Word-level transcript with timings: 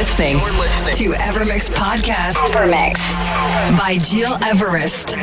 You're 0.00 0.06
listening, 0.06 0.38
to 0.38 1.18
Evermix 1.18 1.68
Podcast. 1.68 2.54
Evermix 2.54 2.96
by 3.76 3.98
Gil 4.10 4.32
Everest. 4.42 5.14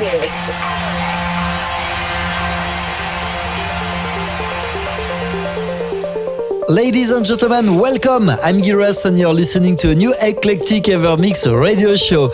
Ladies 6.70 7.10
and 7.10 7.26
gentlemen, 7.26 7.74
welcome. 7.80 8.30
I'm 8.30 8.58
Giras 8.62 9.04
and 9.06 9.18
you're 9.18 9.34
listening 9.34 9.78
to 9.78 9.90
a 9.90 9.96
new 9.96 10.14
eclectic 10.22 10.84
Evermix 10.84 11.48
radio 11.60 11.96
show. 11.96 12.30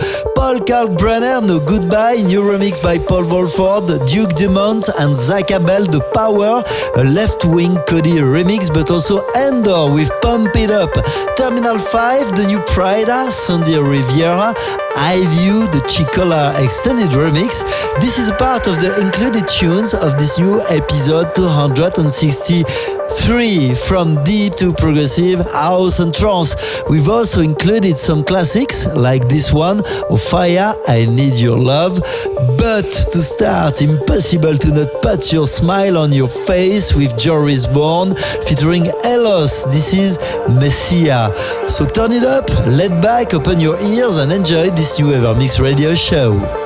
Paul 0.53 0.65
Kalkbrenner, 0.65 1.47
No 1.47 1.59
Goodbye, 1.59 2.21
new 2.27 2.43
remix 2.43 2.79
by 2.81 2.99
Paul 2.99 3.25
Woolford, 3.25 4.05
Duke 4.07 4.35
Dumont 4.35 4.87
and 4.99 5.15
Zak 5.15 5.49
Abel, 5.49 5.83
The 5.85 6.01
Power, 6.13 6.61
a 6.93 7.03
Leftwing 7.03 7.83
Kody 7.87 8.21
remix, 8.21 8.71
but 8.71 8.91
also 8.91 9.25
Endor 9.33 9.91
with 9.91 10.11
Pump 10.21 10.55
It 10.55 10.69
Up. 10.69 10.93
Terminal 11.35 11.79
5, 11.79 12.35
the 12.35 12.45
new 12.45 12.59
Prida, 12.69 13.31
Sandy 13.31 13.79
Rivera, 13.79 14.53
I 14.95 15.15
You, 15.41 15.65
the 15.67 15.81
Chicola 15.87 16.53
extended 16.63 17.09
remix. 17.09 17.63
This 17.99 18.19
is 18.19 18.29
a 18.29 18.35
part 18.35 18.67
of 18.67 18.79
the 18.79 18.95
included 19.01 19.47
tunes 19.47 19.95
of 19.95 20.19
this 20.19 20.37
new 20.39 20.61
episode 20.69 21.33
263 21.33 23.73
from 23.73 24.21
deep 24.23 24.53
to 24.55 24.71
progressive 24.73 25.39
house 25.51 25.99
and 25.99 26.13
trance. 26.13 26.55
We've 26.89 27.09
also 27.09 27.41
included 27.41 27.97
some 27.97 28.23
classics 28.23 28.85
like 28.95 29.27
this 29.27 29.51
one, 29.51 29.81
of 30.09 30.21
Fire, 30.21 30.73
I 30.87 31.05
Need 31.05 31.39
Your 31.39 31.57
Love. 31.57 31.99
But 32.57 32.85
to 32.85 33.21
start, 33.21 33.81
impossible 33.81 34.55
to 34.57 34.73
not 34.73 34.89
put 35.01 35.33
your 35.33 35.47
smile 35.47 35.97
on 35.97 36.11
your 36.11 36.27
face 36.27 36.93
with 36.93 37.17
Joris 37.17 37.65
Bourne 37.65 38.13
featuring 38.47 38.83
Elos. 39.03 39.63
This 39.65 39.93
is 39.93 40.19
Messiah. 40.59 41.33
So 41.67 41.85
turn 41.85 42.11
it 42.11 42.23
up, 42.23 42.47
let 42.67 43.01
back, 43.01 43.33
open 43.33 43.59
your 43.59 43.79
ears 43.81 44.17
and 44.17 44.31
enjoy 44.31 44.69
this 44.69 44.82
new 44.83 45.13
Evermix 45.13 45.61
radio 45.61 45.93
show. 45.93 46.62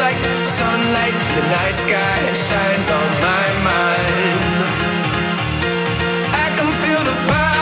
like 0.00 0.16
sunlight, 0.46 1.16
the 1.36 1.44
night 1.56 1.76
sky 1.76 2.20
shines 2.32 2.88
on 2.88 3.08
my 3.28 3.46
mind. 3.68 4.42
I 6.44 6.46
can 6.56 6.70
feel 6.82 7.02
the 7.04 7.16
vibe. 7.28 7.59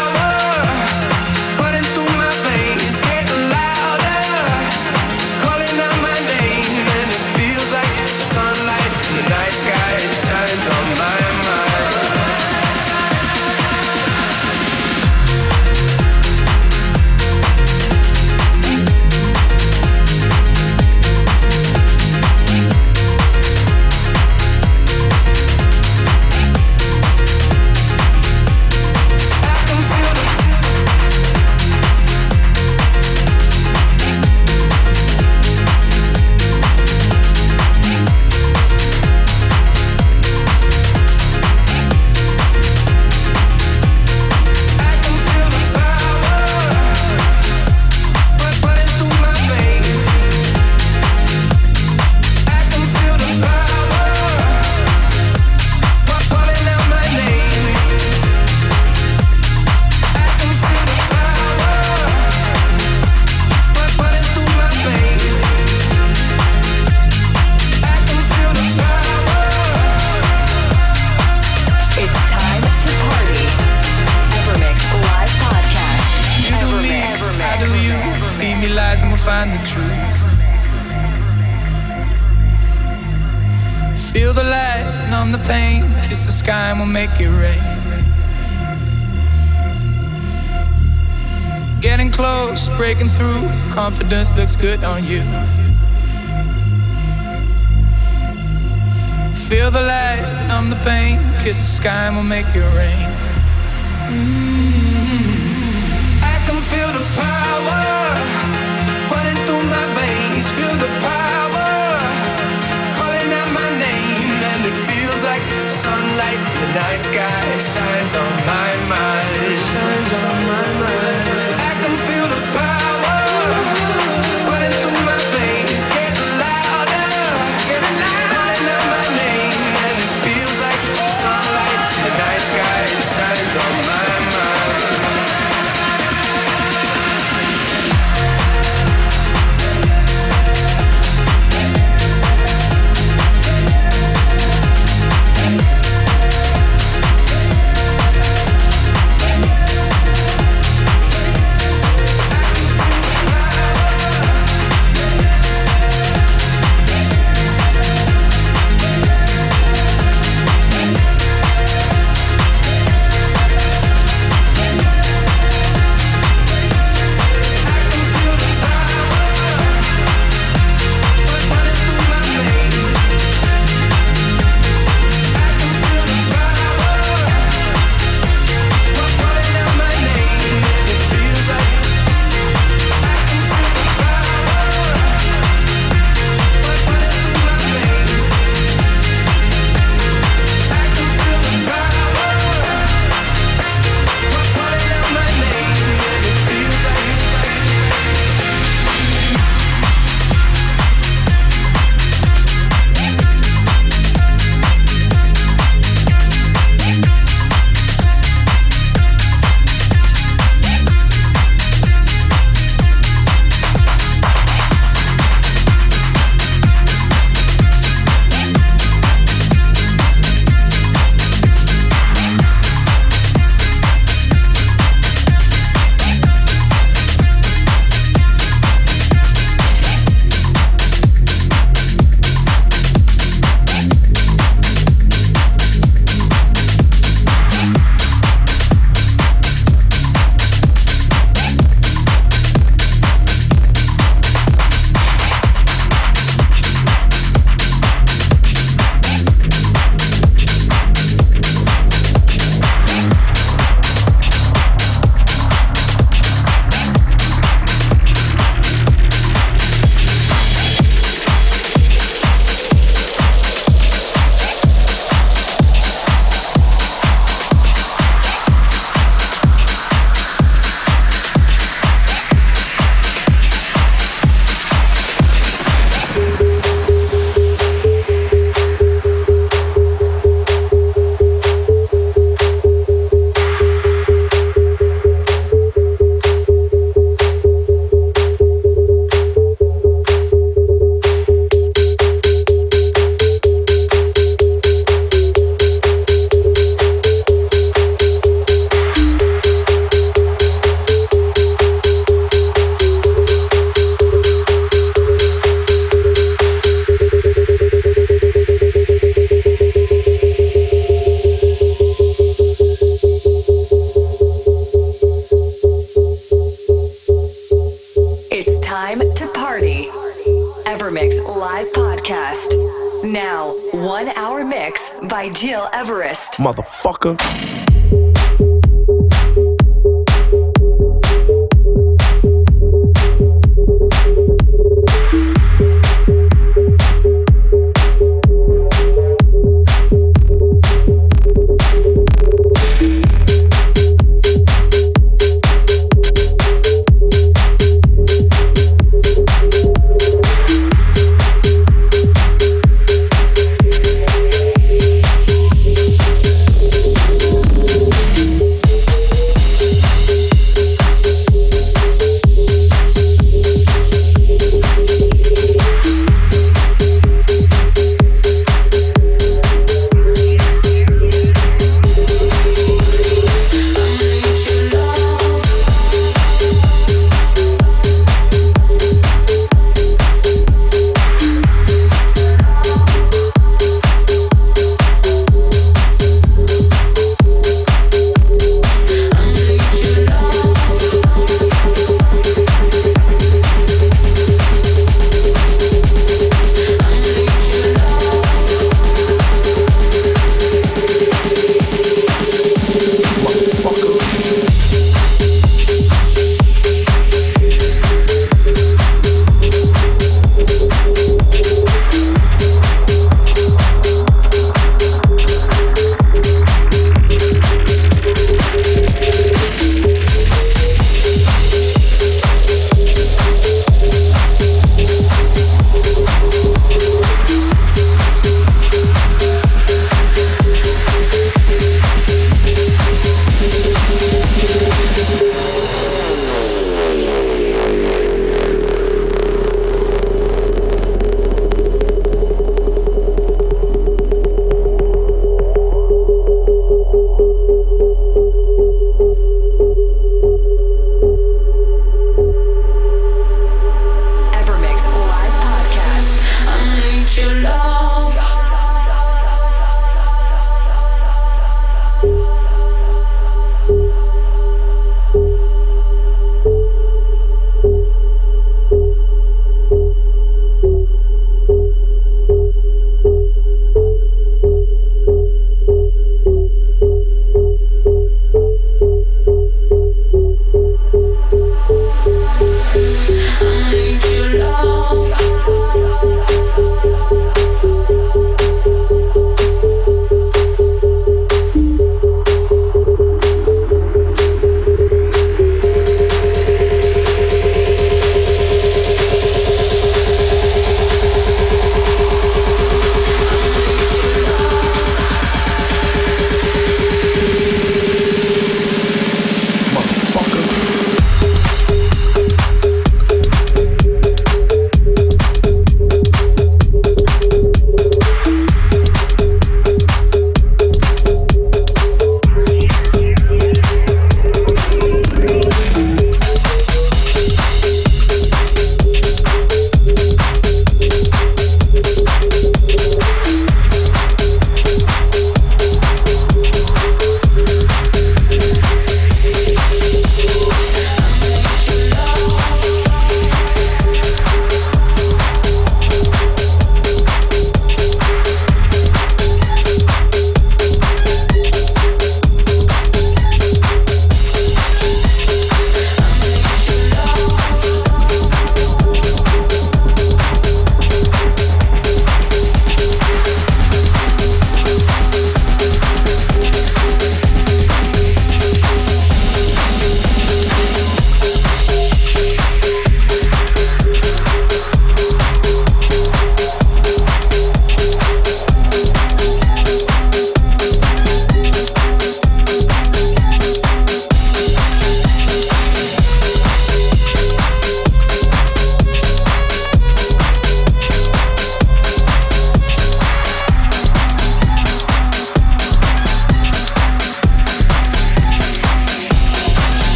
confidence 94.08 94.34
looks 94.38 94.56
good 94.56 94.84
on 94.84 95.04
you. 95.04 95.20
Feel 99.48 99.70
the 99.70 99.80
light, 99.80 100.46
numb 100.48 100.70
the 100.70 100.76
pain, 100.76 101.18
kiss 101.42 101.58
the 101.58 101.76
sky 101.76 102.06
and 102.06 102.16
we'll 102.16 102.24
make 102.24 102.46
it 102.54 102.74
rain. 102.74 103.07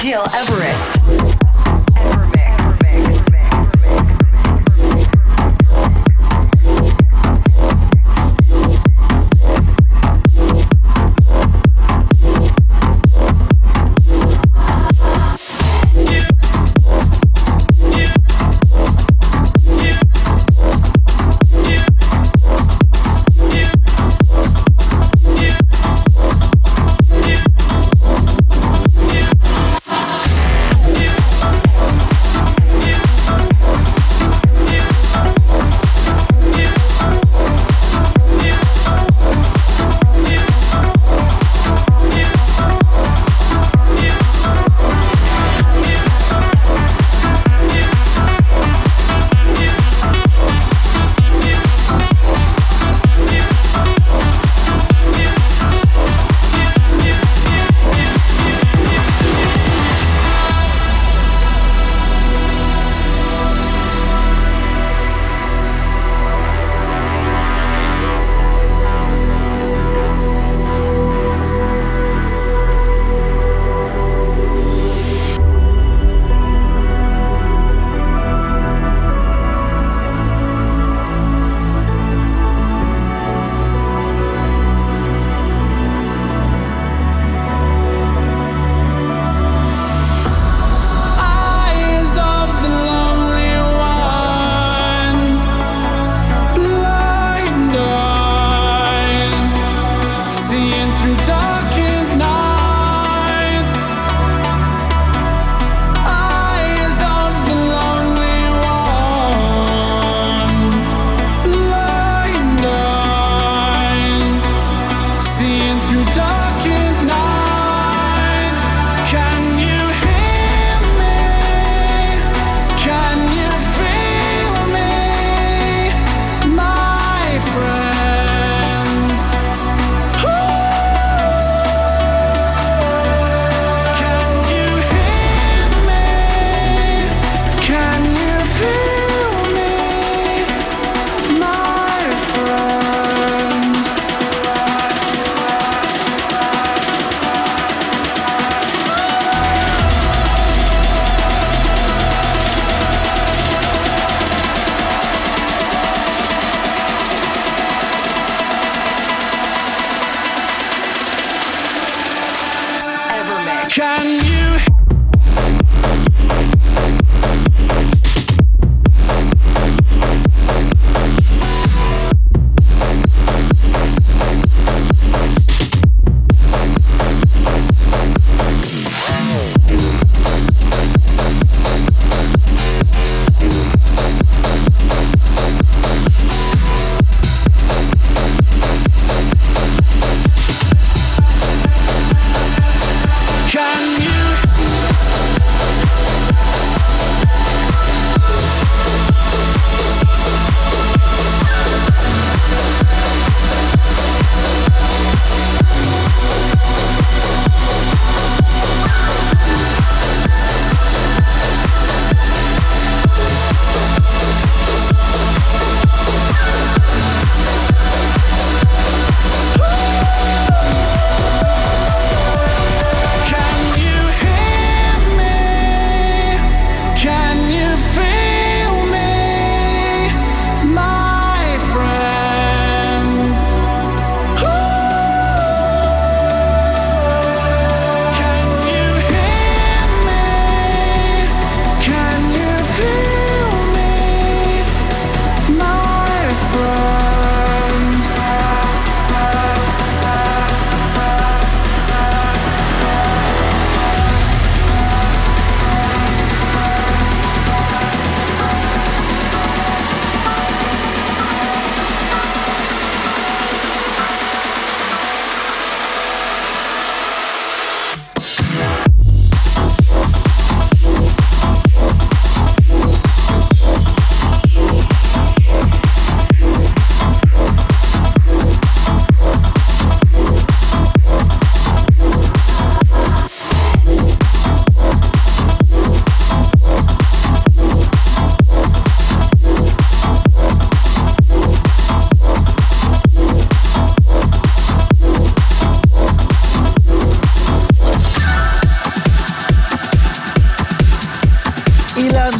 Gil 0.00 0.22
Everest. 0.32 0.57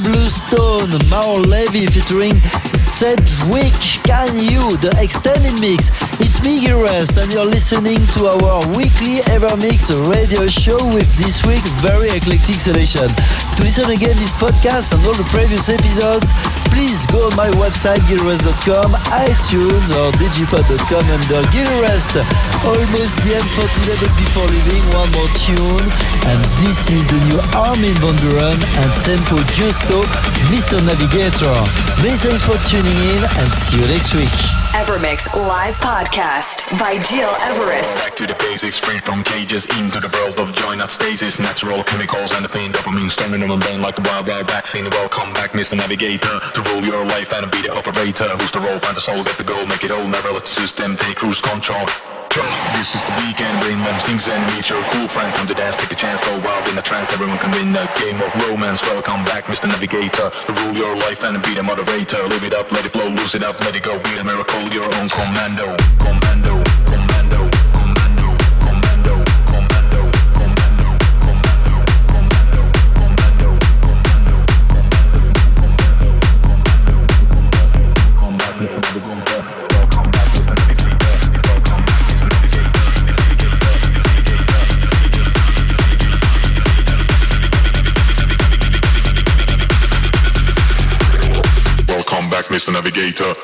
Bluestone, 0.02 0.90
Maur 1.08 1.40
Levy 1.40 1.86
featuring 1.86 2.40
Sedgwick, 2.72 3.74
Can 4.04 4.36
You, 4.36 4.76
The 4.78 4.94
Extended 5.00 5.60
Mix. 5.60 5.90
It's 6.38 6.46
me, 6.46 6.70
Rest, 6.70 7.18
and 7.18 7.32
you're 7.34 7.50
listening 7.50 7.98
to 8.14 8.30
our 8.30 8.62
weekly 8.78 9.26
Evermix 9.26 9.90
radio 10.06 10.46
show 10.46 10.78
with 10.94 11.10
this 11.18 11.42
week 11.42 11.62
very 11.82 12.14
eclectic 12.14 12.54
selection. 12.62 13.10
To 13.58 13.60
listen 13.66 13.90
again 13.90 14.14
this 14.22 14.30
podcast 14.38 14.94
and 14.94 15.02
all 15.02 15.18
the 15.18 15.26
previous 15.34 15.66
episodes, 15.66 16.30
please 16.70 17.10
go 17.10 17.26
on 17.26 17.34
my 17.34 17.50
website 17.58 17.98
gileverest.com, 18.06 18.94
iTunes 19.18 19.90
or 19.98 20.14
digipod.com 20.14 21.04
under 21.10 21.42
Gil 21.50 21.66
Everest. 21.82 22.14
Almost 22.62 23.18
the 23.26 23.34
end 23.34 23.48
for 23.58 23.66
today, 23.74 23.98
but 23.98 24.14
before 24.14 24.46
leaving, 24.46 24.84
one 24.94 25.10
more 25.18 25.30
tune. 25.42 25.86
And 26.22 26.38
this 26.62 26.86
is 26.86 27.02
the 27.10 27.18
new 27.26 27.40
Armin 27.58 27.98
van 27.98 28.14
Buuren 28.22 28.58
and 28.78 28.90
Tempo 29.02 29.42
Giusto, 29.58 30.06
Mr. 30.54 30.78
Navigator. 30.86 31.58
Many 31.98 32.14
thanks 32.14 32.46
for 32.46 32.54
tuning 32.70 33.00
in 33.16 33.26
and 33.26 33.48
see 33.58 33.82
you 33.82 33.86
next 33.90 34.14
week. 34.14 34.67
Evermix 34.78 35.26
Live 35.34 35.74
Podcast 35.82 36.70
by 36.78 36.94
Gil 37.10 37.34
Everest. 37.42 37.98
Back 37.98 38.14
to 38.14 38.28
the 38.28 38.36
basics, 38.38 38.78
free 38.78 39.00
from 39.00 39.24
cages, 39.24 39.66
into 39.74 39.98
the 39.98 40.06
world 40.14 40.38
of 40.38 40.54
joy, 40.54 40.76
not 40.76 40.92
stasis. 40.92 41.40
Natural 41.40 41.82
chemicals 41.82 42.30
and 42.30 42.44
the 42.44 42.48
faint 42.48 42.76
dopamine 42.76 43.10
storming 43.10 43.42
on 43.42 43.48
the 43.48 43.56
brain 43.56 43.82
like 43.82 43.98
a 43.98 44.02
wild 44.02 44.28
vaccine. 44.46 44.84
Welcome 44.84 45.32
back, 45.32 45.50
Mr. 45.50 45.76
Navigator, 45.76 46.38
to 46.54 46.62
rule 46.70 46.84
your 46.84 47.04
life 47.06 47.32
and 47.34 47.50
be 47.50 47.62
the 47.62 47.74
operator. 47.74 48.28
Who's 48.38 48.52
the 48.52 48.60
role, 48.60 48.78
find 48.78 48.96
the 48.96 49.00
soul, 49.00 49.24
get 49.24 49.36
the 49.36 49.42
goal, 49.42 49.66
make 49.66 49.82
it 49.82 49.90
all, 49.90 50.06
never 50.06 50.30
let 50.30 50.42
the 50.42 50.54
system 50.62 50.94
take 50.94 51.16
cruise 51.16 51.40
control. 51.40 51.84
This 52.78 52.94
is 52.94 53.02
the 53.02 53.12
weekend, 53.26 53.58
when 53.66 53.82
things 54.06 54.28
and 54.28 54.38
meet 54.54 54.70
your 54.70 54.82
cool 54.94 55.08
friend. 55.08 55.34
Come 55.34 55.46
to 55.48 55.54
dance, 55.54 55.76
take 55.76 55.90
a 55.90 55.96
chance, 55.96 56.20
go 56.24 56.38
wild 56.38 56.68
in 56.68 56.76
the 56.76 56.82
trance. 56.82 57.12
Everyone 57.12 57.38
can 57.38 57.50
win 57.50 57.74
a 57.74 57.86
game 57.98 58.20
of 58.22 58.30
romance. 58.46 58.80
Welcome 58.82 59.24
back, 59.24 59.44
Mr. 59.44 59.66
Navigator. 59.66 60.30
Rule 60.62 60.74
your 60.74 60.94
life 60.96 61.24
and 61.24 61.42
be 61.42 61.54
the 61.54 61.62
moderator. 61.62 62.22
Live 62.28 62.44
it 62.44 62.54
up, 62.54 62.70
let 62.70 62.86
it 62.86 62.92
flow, 62.92 63.08
lose 63.08 63.34
it 63.34 63.42
up, 63.42 63.58
let 63.60 63.74
it 63.74 63.82
go. 63.82 63.98
Be 63.98 64.18
a 64.18 64.24
miracle, 64.24 64.62
your 64.70 64.84
own. 64.84 65.08
Commando, 65.08 65.74
commando, 65.98 66.62
Mr. 92.68 92.72
Navigator. 92.72 93.34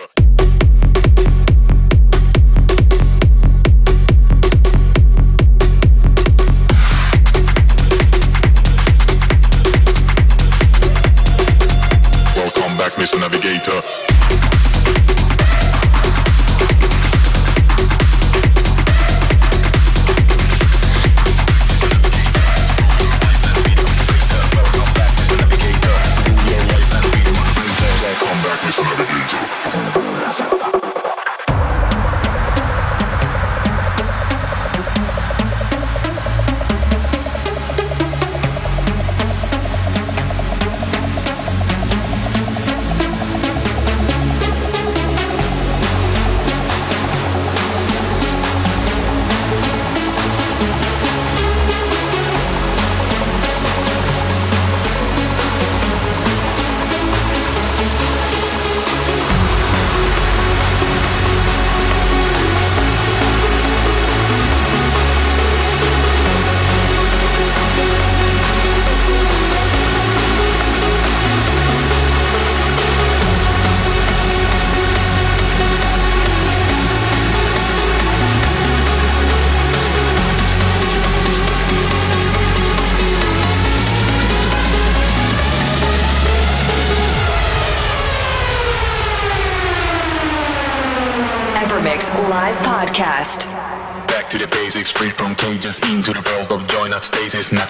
Welcome 12.36 12.76
back, 12.76 12.92
Mr. 12.94 13.18
Navigator. 13.18 14.43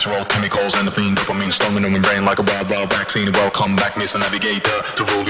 Natural 0.05 0.27
chemicals 0.27 0.75
and 0.77 0.87
the 0.87 0.91
fiend 0.91 1.17
dopamine 1.17 1.51
storming 1.51 1.83
on 1.87 1.93
my 1.93 1.99
brain 1.99 2.27
like 2.27 2.39
a 2.39 2.43
wild, 2.43 2.69
wild 2.69 2.93
vaccine. 2.93 3.33
Welcome 3.33 3.75
back, 3.75 3.95
Mr. 3.95 4.21
Navigator, 4.21 4.83
to 4.97 5.05
rule 5.05 5.24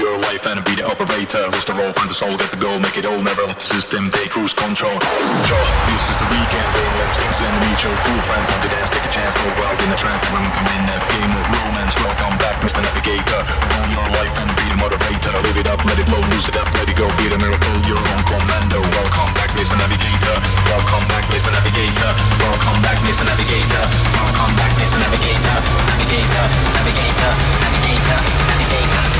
be 0.63 0.75
the 0.77 0.87
operator. 0.87 1.43
Who's 1.51 1.65
the 1.65 1.73
role, 1.73 1.91
find 1.91 2.07
the 2.07 2.15
soul, 2.15 2.37
get 2.37 2.47
the 2.53 2.61
goal, 2.61 2.79
make 2.79 2.95
it 2.95 3.03
all, 3.03 3.19
never 3.19 3.43
let 3.43 3.59
the 3.59 3.67
system 3.67 4.07
take 4.13 4.31
cruise 4.31 4.53
control. 4.53 4.95
This 4.95 6.03
is 6.07 6.17
the 6.21 6.27
weekend, 6.31 6.67
rain 6.71 6.91
when 6.95 7.09
things 7.19 7.39
and 7.43 7.55
meet 7.65 7.79
your 7.83 7.95
cool 8.07 8.21
friend. 8.23 8.45
Time 8.47 8.61
to 8.63 8.69
dance, 8.71 8.89
take 8.93 9.03
a 9.03 9.11
chance, 9.11 9.33
go 9.35 9.49
wild 9.59 9.75
in 9.83 9.91
a 9.91 9.97
trance. 9.99 10.23
Everyone 10.29 10.47
come 10.55 10.69
in 10.71 10.83
a 10.87 10.97
game 11.11 11.33
of 11.35 11.45
romance. 11.49 11.93
Welcome 11.99 12.35
back, 12.39 12.55
Mr. 12.63 12.79
Navigator, 12.79 13.41
to 13.43 13.67
rule 13.73 13.89
your 13.89 14.07
life 14.15 14.35
and 14.39 14.49
be 14.55 14.65
the 14.71 14.77
moderator. 14.79 15.33
Live 15.43 15.57
it 15.59 15.67
up, 15.67 15.81
let 15.83 15.97
it 15.99 16.07
flow, 16.07 16.23
lose 16.31 16.47
it 16.47 16.55
up, 16.55 16.69
let 16.77 16.87
it 16.87 16.95
go, 16.95 17.09
be 17.19 17.27
the 17.27 17.39
miracle, 17.41 17.75
your 17.89 17.99
own 17.99 18.21
commando. 18.23 18.79
Welcome 18.79 19.31
back, 19.35 19.51
Mr. 19.59 19.75
Navigator. 19.75 20.35
Welcome 20.71 21.05
back, 21.11 21.25
Mr. 21.33 21.51
Navigator. 21.51 22.11
Welcome 22.39 22.79
back, 22.85 23.01
Mr. 23.03 23.27
Navigator. 23.27 23.83
Welcome 24.13 24.53
back, 24.55 24.71
Mr. 24.79 24.97
Navigator. 25.03 25.57
Navigator, 25.89 26.45
navigator, 26.79 27.31
navigator, 27.59 28.19
navigator. 28.45 29.14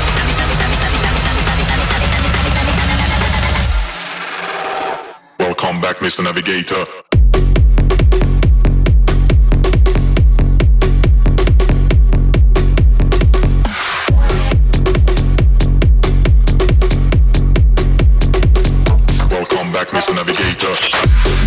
Welcome 5.58 5.80
back, 5.80 5.96
Mr. 5.96 6.22
Navigator. 6.22 6.84
Welcome 19.30 19.72
back, 19.72 19.88
Mr. 19.88 20.14
Navigator. 20.14 21.45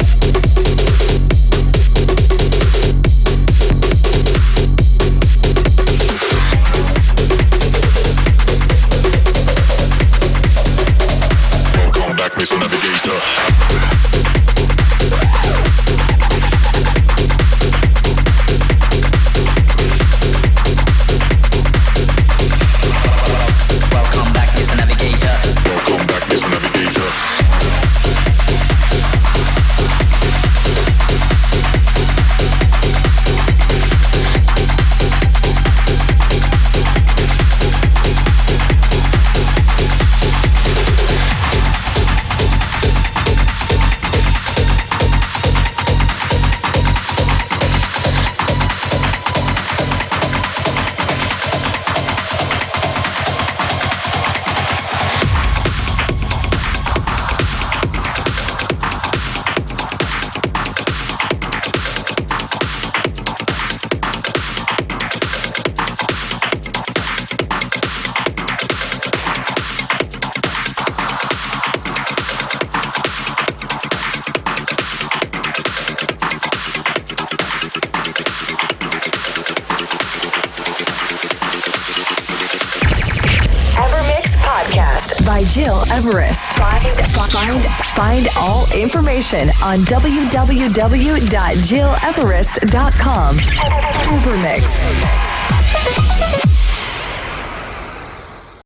On 89.31 89.85
www.gileverest.com. 89.85 92.38